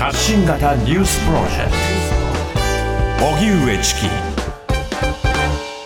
[0.00, 1.70] 発信型ニュースプロジェク
[3.18, 3.26] ト。
[3.36, 4.00] 荻上チキ。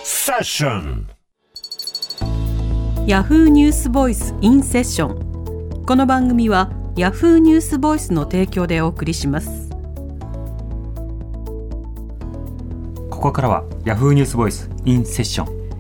[0.05, 1.09] セッション。
[3.09, 5.09] ヤフーニュースボイスインセッショ
[5.81, 9.69] ンこの番組はヤフーニュースボイスの提供でお送りします。
[13.11, 15.64] ここからはヤフーニュースボイスインセッション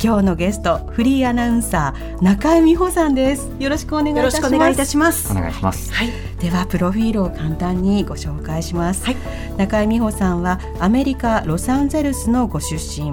[0.00, 3.50] 今日のゲストフリーアナウンサー中井美穂さんです。
[3.58, 4.54] よろしくお願いいたします。
[4.54, 5.32] お願いいたします。
[5.32, 5.92] お願いします。
[5.92, 9.16] はい、ではプロフィールを簡単にご紹介します、はい、
[9.56, 13.10] 中井美穂さんはアメリカロサンゼルスのご出身。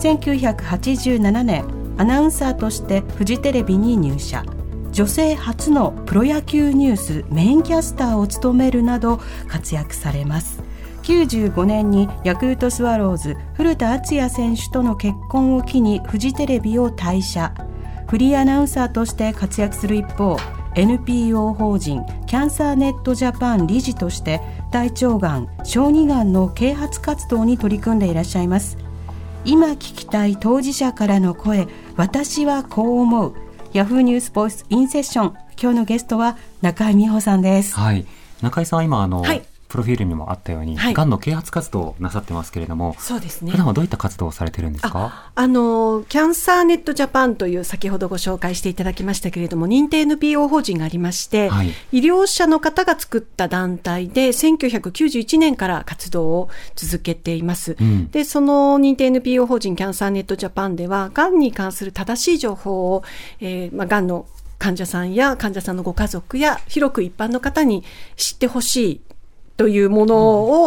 [0.00, 1.66] 1987年
[1.98, 4.42] アナウンサーとしてフジテレビに入社。
[4.92, 10.61] 女性初のプロ野球ニュースメインキャスターを務めるなど活躍されます
[11.02, 17.52] 95年にヤクルトスワローズ古田敦也選手との結婚を機にフジテレビを退社。
[18.08, 20.36] フリーアナウンサーとして活躍する一方
[20.74, 28.76] NPO 法人キャンサーネットジャパン理事として大腸がん小児がんの啓発活動に取り組んでいらっしゃいます。
[29.44, 33.34] 今聞きたい当事者からの声私はこう思う。
[33.72, 35.36] ヤフーニュースポスインセッション。
[35.60, 37.74] 今日のゲストは中井美穂さんです。
[37.74, 38.06] はい。
[38.42, 39.42] 中井さんは今あの、はい
[39.72, 40.94] プロフィールにもあったように、はい。
[40.94, 43.52] がんの啓発活動をなさってますけれども、そうですね。
[43.52, 45.30] 普段はどういった活動をされてるんですか？
[45.34, 51.70] あのキャンサーネットジャパンという先ほどご紹介していただきましたけれども認定 NPO 法人がありまして、はい。
[51.90, 58.10] 医療者の方が作った団体で1991年から活動を続けています、うん。
[58.10, 63.04] でその認定 NPO 法人キャンサーネットジャパンではがんに関する正しい情報を、
[63.40, 64.26] えーまあ、がんの
[64.58, 67.82] 患者さんや患者さんのご家族や広く一般の方に
[68.16, 69.00] 知ってほしい
[69.62, 70.16] というもの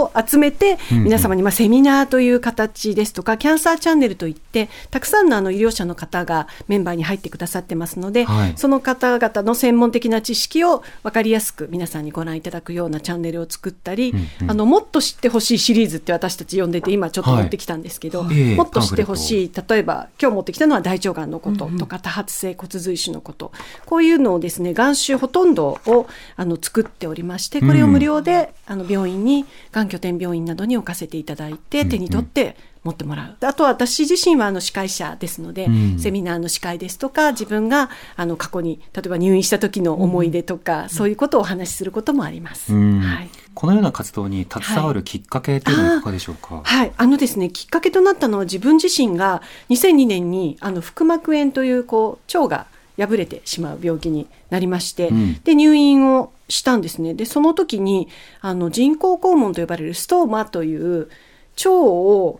[0.01, 1.03] を集めて、うん。
[1.03, 8.53] 皆様にまあセミナーという形ですとか、キャンサーチャンネルといって、たくさんのあの医療者の方がメンバーに入ってくださってますので、はい。
[8.55, 14.51] その方々の専門的な知識を分かりやすく皆さんにご覧いただくようなチャンネルを作ったり、うんうん。
[14.51, 18.39] あのもっと知ってほしいシリーズって私たち呼んでて、今ちょっと持ってきたんですけど、はい。
[18.39, 23.51] ええもっと知ってほしい、例えば今日持ってきたのは大腸がんのこととか、多発性骨髄腫のこと、
[23.85, 26.07] こういうのをですね、眼種ほとんどを
[26.37, 33.45] あの作っておりまして、これを無料で、あの病院に、がん拠点病院などに置かせていただいて、手に取って持ってもらう。
[33.45, 35.99] あとは私自身はあの司会者ですので、うん。
[35.99, 42.73] セミナーの司会ですとか、自分があの過去に、例えば入院した時の思い出とか、そういうことをお話しすることもあります。
[42.73, 42.99] うん。
[42.99, 43.29] はい。
[43.55, 55.41] このような活動に携わるきっかけというのはいかがでしょうか、はい、あのですね、きっかけとなったのは自分自身が2002年にあの腹膜炎というこう腸が破れてしまう病気になりまして、うん。
[55.43, 57.13] で入院をしたんですね。
[57.13, 58.07] でその時に
[58.41, 61.09] あの人工肛門と呼ばれるストーマという
[61.57, 62.39] 腸を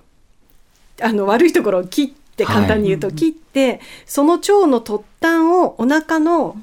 [1.01, 6.55] あの悪いところを切って簡単に言うと切って、その腸の突端をお腹の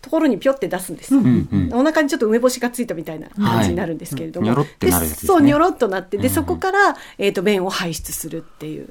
[0.00, 1.14] ところにピョって出すんです。
[1.14, 1.74] うんうん。
[1.74, 8.88] お腹にちょっと梅干しがついたみたいな感じになるんですけれども、でそうニョロっとなってでそこから、えー、と便を排出するっていう。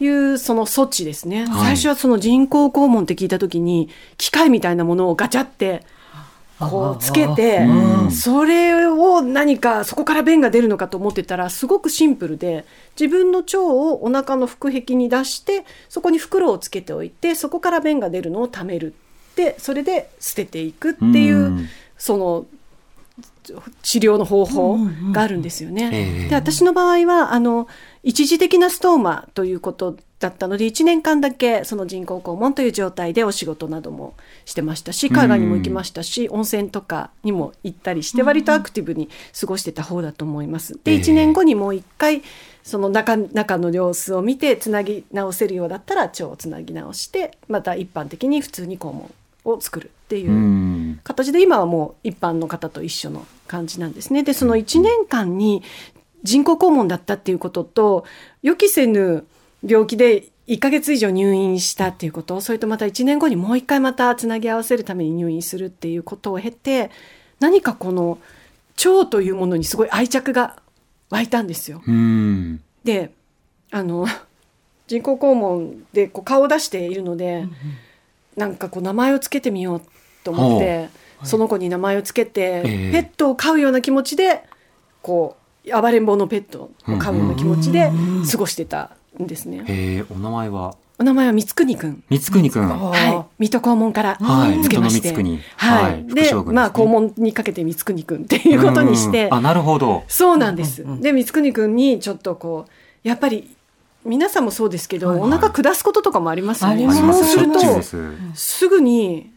[0.00, 1.76] いうその措置ですね、はい。
[1.76, 5.84] 最初はその人工肛門って聞いた時に機械みたいなものをガチャって
[6.58, 8.10] こうつけて、うん。
[8.10, 12.64] それを何かそこから便が出るのかと思ってたらすごくシンプルで
[13.00, 18.94] 自分の腸をお腹の腹壁に出してそこに袋をつけておいてそこから便が出るのを貯める
[19.36, 21.68] でそれで捨てていくっていう、うん。
[21.96, 22.46] その
[23.82, 24.78] 治療の方法
[25.12, 25.90] があるんですよね。
[25.92, 26.28] ええ。
[26.28, 27.68] で私の場合はあの
[28.02, 34.14] 一時的なストーマということだったので1年間だけその人工肛門という状態でお仕事なども
[34.44, 39.08] してましたし海外にも行きましたし、温泉とかにも行ったりして割とアクティブに
[39.38, 40.78] 過ごしてた方だと思います。
[40.84, 40.98] でええ。
[40.98, 42.22] 1年後にもう一回
[42.62, 49.10] その中中の様子を見てつなぎ直せるようだったら腸をつなぎ直してまた一般的に普通に肛門
[49.44, 50.30] を作るっていう。
[50.30, 50.70] うん
[51.04, 54.22] 形で今はもう一般の方と一緒の感じなんですね。
[54.22, 55.62] でその1年間に
[56.22, 58.04] 人工肛門だったっていうことと
[58.42, 59.24] 予期せぬ
[59.64, 66.90] 病気で1ヶ月以上入院したっていうことそれとまた1年後にもう一回またつなぎ合わせるために入院するっていうことを経て
[67.38, 68.18] 何かこの
[68.84, 70.60] 腸というものにすごい愛着が
[71.08, 71.82] 湧いたんですよ。
[71.86, 73.12] うんで
[73.70, 74.06] あの
[74.86, 77.46] 人工肛門でこう顔を出しているので、
[78.36, 79.82] なんかこう名前をつけてみよう
[80.22, 80.88] と思って、
[81.22, 84.42] その子に名前をつけて、ええペットを飼うような気持ちで
[85.02, 85.36] こ
[85.66, 87.90] う暴れん坊のペットを飼うような気持ちで
[88.30, 88.90] 過ごしてた
[89.20, 89.64] んですね。
[89.66, 90.74] へえお名前は？
[90.98, 92.04] お名前は光国くん。
[92.10, 92.68] 光国くん。
[92.68, 100.04] はい、水戸黄門からはいつけまして、水戸の光国はい、はい副で、ねまあ黄門にかけて光国くんっていうことにしてうん、あなるほど。
[100.08, 100.82] そうなんです。
[100.82, 103.56] うんうんで光国くんにちょっとこうやっぱり
[104.04, 106.74] 皆さんもそうですけど、はいお腹下すこととかもありますよね。
[106.74, 107.32] ありますあります。
[107.32, 108.36] しょそうすると。
[108.36, 109.30] すぐに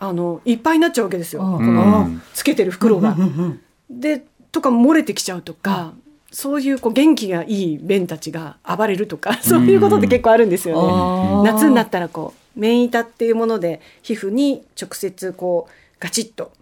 [0.00, 1.42] あのいっぱいになっちゃうわけですよ。
[1.42, 1.58] うん。
[1.58, 2.22] このうん。
[2.34, 3.12] つけてる袋が。
[3.12, 3.60] うんうん
[3.90, 5.94] でとか漏れてきちゃうとか、
[6.32, 11.50] そういうこう元気がいい便たちが暴れるとか、そういうことって結構あるんですよね。
[11.50, 16.52] 夏になったらこう綿板っていうもので皮膚に直接こうガチッと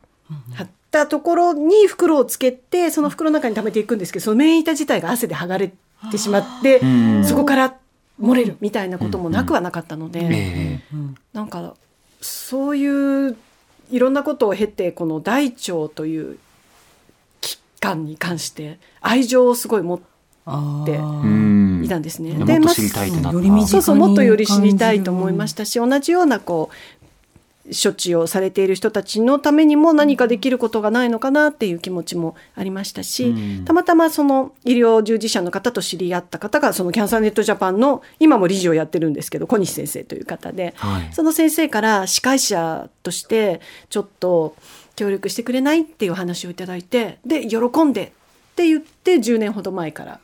[0.55, 5.73] 貼ったところに袋をつけてその袋の中に溜めていくんですけどその綿板自体が汗で剥がれ
[6.11, 7.25] てしまってうん。
[7.25, 7.75] そこから
[8.20, 10.81] 漏れるみたいなこともなくはなかったので、え。
[10.93, 11.14] うん。
[11.32, 11.75] なんか
[12.20, 13.36] そういう
[13.90, 16.38] いろんなことを経てこの大腸という
[17.40, 20.04] 器官に関して愛情をすごい持って。
[21.84, 22.32] いたんですね。
[22.32, 23.32] もっでまあと知りたいってなった。
[23.32, 26.97] より身近そうそうもっとより知りたいと思いましたし同じようなこう
[27.70, 41.12] 処置をされている人たちのためにも何かできることがないのかなっていう気持ちもありましたし、うんたまたまその医療従事者の方と知り合った方がそのキャンサーネットジャパンの今も理事をやってるんですけど小西先生という方で、はい。
[41.12, 43.60] その先生から司会者として
[43.90, 44.56] ちょっと
[44.96, 48.10] 協力してくれないっていう話をいただいてで喜んでっ
[48.56, 50.20] て言って10年ほど前から。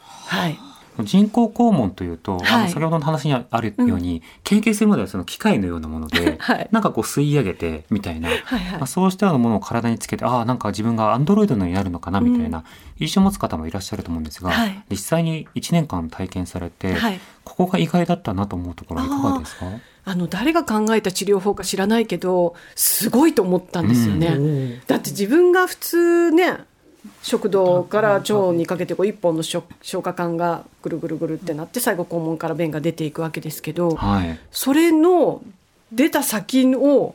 [0.00, 0.58] はい、
[1.04, 2.62] 人工肛門というと、あはい。
[2.64, 6.68] の先ほどの話にあるように、経験するまではその機械のようなもので、 はい。
[6.72, 8.78] なんかこう吸い上げてみたいな、はいはい。
[8.78, 12.64] まあ、そうしたようなものを体につけてああなんか自分がアンドロイドのようになるのかなみたいな
[12.98, 14.82] 印象を持つ方もいらっしゃると思うんですが、はい。
[14.90, 17.20] 実際に1年間体験されて、はい。
[17.44, 19.66] ここが意外だったなと思うところはいかがですか？
[20.04, 24.28] あの誰が考えた治療法か知らないけどすごいと思ったんですよね。
[24.28, 24.80] うん。
[24.86, 26.58] だって自分が普通ね
[27.22, 34.38] 食道から腸にかけてこう一本の消消化管がぐるぐるぐるってなって最後肛門から便が出ていくわけですけどはい。
[34.50, 35.42] それの
[35.92, 37.14] 出た先を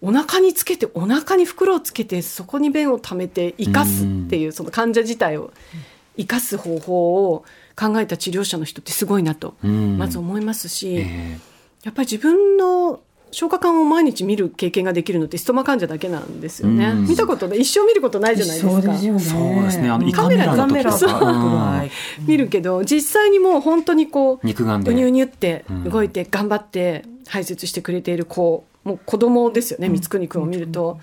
[0.00, 5.52] お腹につけてお腹に袋をつけてそこに便を溜めて生かすっていうその患者自体を
[6.16, 7.44] 生かす方法を
[7.76, 10.96] 考えた治療者の人ってすごいなとうんまず思いますし。
[10.96, 11.38] え
[11.84, 13.00] やっぱり自分の
[13.34, 16.86] 消化管を毎日見る経験ができるのってストマ患者だけなんですよね。
[16.86, 17.06] うん。
[17.06, 18.72] 見たことね一生見ることないじゃないですか。
[18.72, 19.20] そうですよね。
[19.20, 19.90] そうですね。
[19.90, 20.92] あの胃カメラカメラ。
[20.92, 21.18] がそう。
[21.18, 21.90] くらい。
[22.26, 24.92] 見るけど実際にもう本当にこう肉眼で。
[24.92, 25.84] うにゅうにゅってうん。
[25.84, 29.88] 動いて頑張って排泄してくれている子もう子供ですよね。
[29.88, 30.98] 光国君を見ると。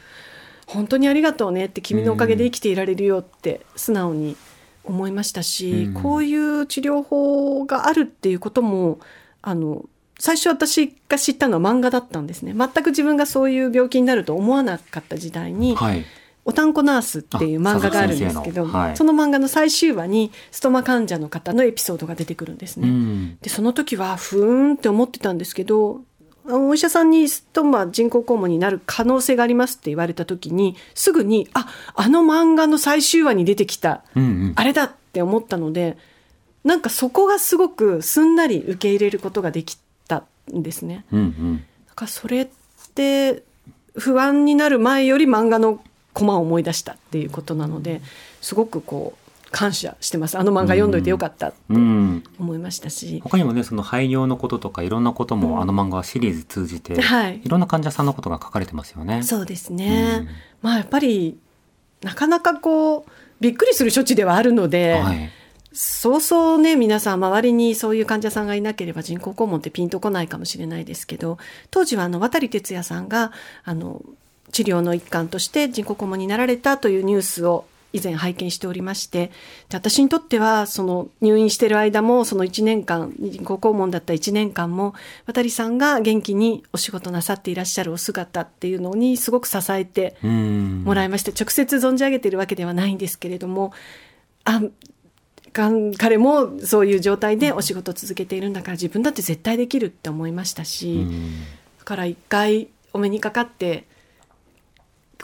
[0.68, 4.38] 本当にありがとうねって君のおかげで生きていられるよって素直に
[4.86, 5.94] 思いましたし、うん。
[6.01, 9.00] こういう治療法があるっていうことも
[9.42, 9.84] あの
[10.21, 16.06] 最初私が知ったのは漫画だったんですね全く自分がそういう病気になると思わなかった時代に、はい。
[16.44, 22.89] おたんこナースっていう漫画があるんですけど、はいその漫画の最終話にストマ患者の方のエピソードが出てくるんですうね。
[22.89, 23.38] ん。
[23.38, 26.01] でその時はふーんって思ってたんですけど
[26.45, 34.53] お医者さんにストマ人工肛門になる可能性がありますって言われた時にすぐにああの漫画の最終話に出てきたうんうん。
[34.56, 35.97] あれだって思ったので
[36.63, 39.81] なんかそこがすごくすんなり受け入れることができた
[40.53, 41.05] んですね。
[41.11, 41.65] うんうん。
[41.88, 42.47] なんかそれっ
[42.93, 43.43] て
[43.95, 45.83] 不安になる前より漫画の
[46.13, 48.01] コマを思い出したっていうことなので
[48.41, 52.24] すごくこう感謝してますあの漫画読んどいてよかったってうん。
[52.39, 59.24] 思いましたし、他にもねその排尿のこととかいろんなことも、うんあの漫画はシリーズ通じて、はいいろんな患者さんのことが書かれてますよね。
[59.24, 60.27] そうですね、うん
[60.62, 61.38] まあやっぱり
[62.01, 65.29] なかなかこうびっくりする処置ではあるので、はい。
[65.74, 71.38] そうそうね皆さん周りにそういう患者さんがいなければ人工肛門ってピンとこないかもしれないですけど
[71.70, 73.32] 当時はあの渡哲也さんが
[73.63, 74.01] あの
[74.51, 79.32] 治療の一環として人工肛門になられたというニュースを以前拝見しておりまして
[79.70, 84.94] で私にとってはその入院している間もその1年間人工肛門だった1年間も
[85.25, 90.84] 渡さんが元気にお仕事なさっていらっしゃるお姿っていうのにすごく支えてうん。
[90.86, 93.74] もらいまして、直接存じ上げているわけではないんですけれども
[94.46, 94.62] あ
[95.53, 101.41] 彼もそういう状態でお仕事を続けているんだから自分だって絶対できるって思いましたし、うん。
[101.79, 103.86] だから一回お目にかかって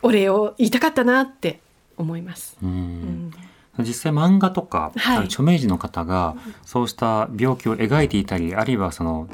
[0.01, 1.59] お礼を言いたかったなって
[1.97, 2.57] 思います。
[2.61, 2.71] ううん。
[2.71, 3.33] ん
[3.79, 5.25] 実際漫画とか、はい。
[5.25, 9.29] 著名人の方がそうした病気を描いていたりあるいはその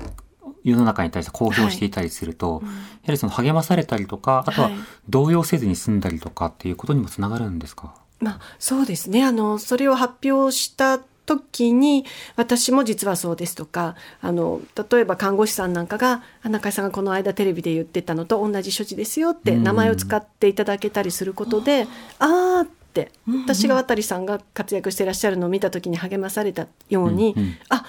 [0.63, 2.73] 世の中に対して公表していたりすると、やは
[3.07, 4.77] りその励まされたりとかあとははい。
[5.09, 9.23] 動揺せずに済んだりとかっていうことにもつながるんですか、まあ、そうですね。
[9.23, 14.61] あのそれを発表した時に私も実はそうですとかあの
[14.91, 19.63] 例えば看護師さんなんかがあ中井さんがこの間テレビで言ってたのと同じ処置ですよってうん。
[19.63, 21.87] 名前を使っていただけたりすることで、
[22.19, 23.11] あーって
[23.45, 27.57] 私が渡さんが活躍していらっしゃるのを見た時に励まされたように、うんうん。
[27.69, 27.85] あ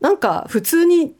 [0.00, 1.14] なんか普通に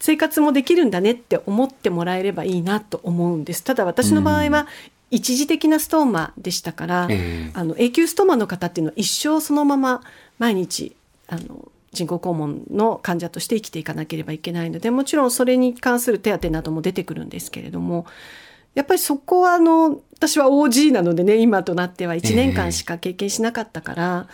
[0.00, 3.64] 生活もできるんだねって思ってもらえればいいなと思うんです。
[3.64, 4.68] ただ私の場合は
[5.10, 7.50] 一時的なストーマでしたから、ええ。
[7.54, 10.02] あの永久ストーマの方っていうのは一生そのまま
[10.38, 10.94] 毎日
[11.28, 18.06] あの人工肛門の患者として生きていかなければいけないのでもちろんそれに関する手当なども出てくるんですけれども
[18.74, 24.28] やっぱりそこはあの私は OG なのでね今となっては1年間しか経験しなかったから、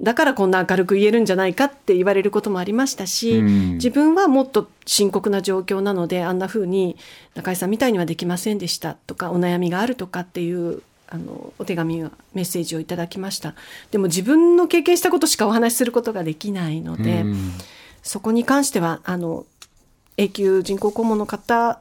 [0.00, 3.72] だからこんな明るく言えるんじゃないかって言われることもありましたし、うん。
[3.74, 6.96] 自分はもっと深刻な状況なのであんな風に
[7.34, 13.54] 中井さんみたいにはできませんでしたとかお悩みがあるとかっていうあのお手紙やメッセージをいただきました。
[13.90, 17.52] でも自分の経験したことしかお話しすることができないので、うん。
[18.02, 19.46] そこに関してはあの
[20.16, 21.80] 永久人工肛門の方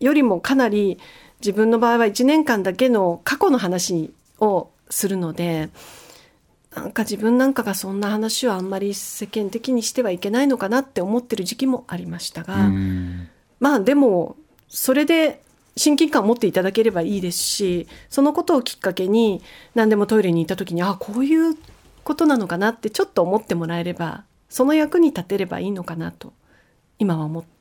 [0.00, 0.98] よりもかなり
[1.40, 5.70] 自分の場合は1年間だけの過去の話をするので
[6.74, 13.28] なんか自分なんかがそんな話をあんまり世間的にしてはいけないのかなって思ってる時期もありましたが、うん。
[13.60, 14.36] まあでも
[14.68, 15.42] それで
[15.76, 19.42] 親近感を持っていただければいいですしそのことをきっかけに
[19.74, 21.56] 何でもトイレに行った時にあこういう
[22.04, 26.32] ことなのかなってちょっと思ってもらえればその役に立てればいいのかなと
[26.98, 27.53] 今は思って、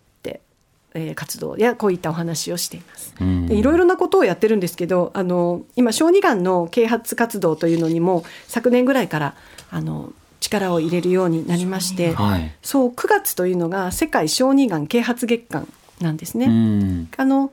[0.95, 3.13] えー活動やこういったお話をしています。
[3.19, 9.35] うんでいろいろなことをやってるんですけどあの今小児がんの啓発活動というのにも昨年ぐらいから
[9.71, 12.51] あの力を入れるようになりましてはい。
[12.61, 15.67] そう9月というのが世界小児がん啓発月間
[16.01, 16.45] なんですね。
[16.45, 17.51] うんあの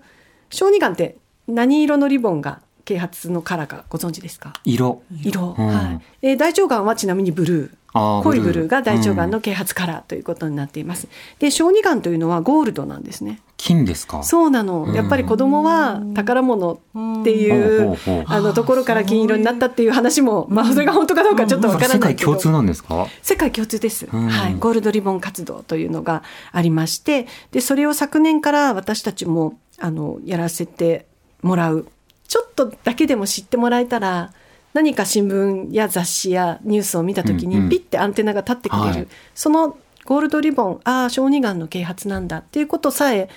[0.50, 1.16] 小児がんって
[1.48, 4.52] 何色のリボンが啓発のカラーかご存知ですか？
[4.64, 5.02] 色。
[5.22, 11.08] 色、うんはいえー大腸がんはちなみにブルー濃いブルーが大腸がんうんの啓発カラーということになっています。
[11.38, 13.40] で小児がんというのはゴールドなんですね。
[13.56, 14.22] 金ですか？
[14.22, 14.94] そうなの。
[14.94, 22.32] やっぱり子供は宝物っていうほうほうほうあのところから金色になったっていう話も、まあそれが本当かどうかちょっとわからないけど。
[22.32, 23.06] 界共通なんですか？
[23.22, 31.06] 世界共通です、うんはい、ゴールドリボン活動というのがありましてでそれを昨年から私たちもあのやらせて
[31.42, 31.88] もらう
[32.30, 34.32] ちょっとだけでも知ってもらえたら
[34.72, 37.64] 何か新聞や雑誌やニュースを見た時うんうん。
[37.64, 39.08] にピッてアンテナが立ってくれる、はい。
[39.34, 43.28] そのゴールドリボンああ小児がんの啓発なんだっていうことさえ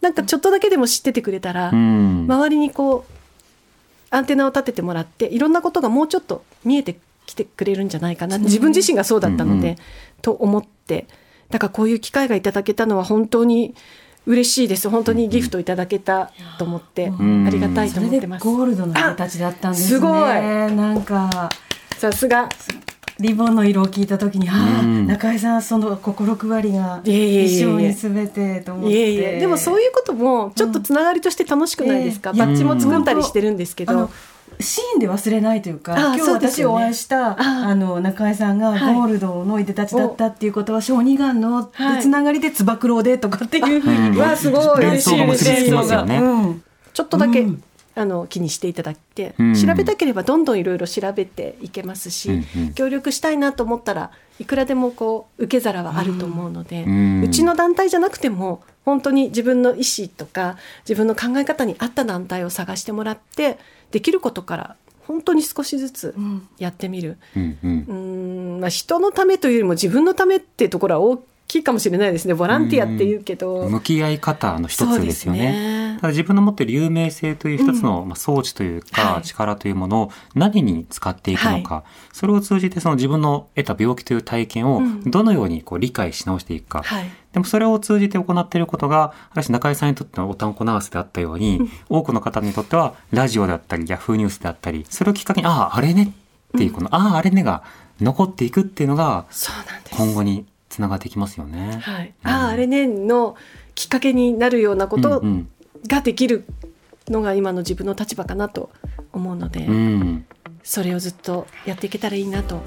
[0.00, 2.24] なんかちょっとだけでも知っててくれたら、うん。
[2.28, 3.12] 周りにこう
[4.10, 8.38] アンテナを立ててもらっていろんなことがもうちょっと見えてきてくれるんじゃないかな。
[8.38, 9.78] 自分自身がそうだったので、うんうん。
[10.22, 11.06] と思って。
[11.50, 13.76] だからこういう機会がいただけたのは本当に
[14.26, 14.88] 嬉しいです。
[14.88, 18.44] 本当にギフトいただけたと思って、んありがたいと思ってます。
[18.44, 19.88] ゴールドの形だったんですね。
[19.88, 20.12] すごい。
[20.12, 21.50] なんか。
[21.98, 22.48] さすが。
[23.20, 25.06] リボンの色を聞いたときに、ああ、うん。
[25.06, 28.92] 中井さんその心配りが一生にすべてと思って。
[28.92, 29.38] いえいえ。
[29.38, 32.36] でもそういうこともちょっとつながりとして楽しくないですか、うん。
[32.38, 34.10] バッジも作ったりしてるんですけど、あの
[34.60, 37.36] シーンで忘れないというか、あ今日私お会いしたあ。
[37.68, 38.94] あの中井さんがはい。
[38.94, 42.02] ゴールドのいでたちだったっていうことは小児がんのはい。
[42.02, 46.18] つながりでつば九郎でとかっていうふうに、うんわあすごい連想が結びつきますよね。
[46.18, 46.62] うん。
[46.92, 47.62] ちょっとだけ、うん
[47.96, 49.54] あの気にしていただいて、うん。
[49.54, 52.74] 調べたければどんどんいろいろ調べていけますし、うんうん。
[52.74, 60.56] 協力したいなと思ったらいくらでもこう受け皿はあると思うので、ううんちの団体じゃなくても本当に自分の意思とか
[60.88, 63.58] 自分の考え方に合った団体を探してもらって
[63.90, 66.48] できることから本当に少しずつうん。
[66.58, 67.18] やってみる。
[67.36, 71.16] うんまあ、人のためというよりも自分のためっていうところは大
[71.54, 72.34] きいかもしれないですね。
[72.34, 75.96] ボランティアっていうけど、向き合い方の一つですよそうね。
[76.00, 79.22] ただ自分の持っている有名性という一つの、まあ、装置というか、はい。
[79.22, 85.10] 力というものを何に使っていくのか、それを通じてその自分の得た病気という体験をうん。
[85.10, 86.82] どのようにこう理解し直していくか。
[86.82, 87.10] はい。
[87.32, 96.14] でもそれを通じて行っていることが、私中井さんにとってのおたんこなわせであったように、多くの方にとってはラジオであったり、ヤフーニュースであったり、それをきっかけに、ああ、あれね
[96.54, 97.62] っていう、この、ああ、あれねが
[98.00, 99.26] 残っていくっていうのが、
[99.90, 101.80] 今後につながってきますよね。
[101.82, 103.36] はい、うんあああれねの
[103.74, 105.22] きっかけになるようなこと
[105.86, 106.44] ができる
[107.08, 108.70] のが今の自分の立場かなと
[109.12, 110.26] 思うので、うん
[110.62, 112.62] それをずっとやっていけたらいいなと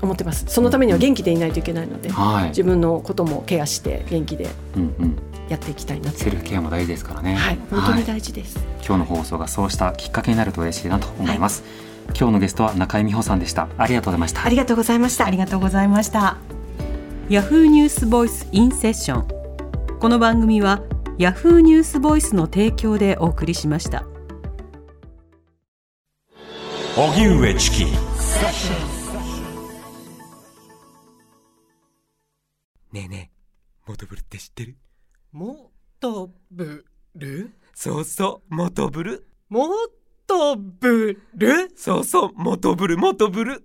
[0.00, 2.48] 思ってますそのためには元気でいないといけないので、はい。
[2.48, 5.18] 自分のこともケアして元気でうんうん。
[5.48, 7.34] やっていきたいなとセルフケアも大事ですからね。
[7.34, 11.62] はい本当にはい大事です、今日の放送がそうしたきっかけになると嬉しいなと思います。
[12.18, 13.68] 今日のゲストは中井美穂さんでした。
[13.76, 14.48] ありがとうございましたあ。
[14.48, 16.63] りがとうございましたありがとうございました
[17.30, 20.82] ヤフーニュースボイスインセッションこの番組は
[21.16, 24.04] ヤフーニュースボイスの提供でお送りしました。
[26.94, 27.84] 荻上チキ。
[27.84, 27.90] ね
[32.94, 34.76] えねえ、モトブルって知ってる？
[35.32, 39.26] もとぶるそうそう、モトブル。
[39.48, 39.70] も
[40.26, 43.64] とぶるそうそう、モトブル、モトブル。